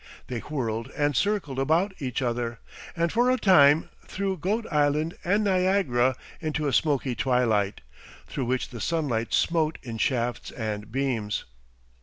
[0.25, 2.59] They whirled and circled about each other,
[2.95, 7.81] and for a time threw Goat Island and Niagara into a smoky twilight,
[8.25, 11.45] through which the sunlight smote in shafts and beams.